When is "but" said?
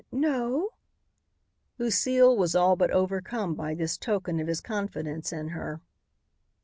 2.75-2.89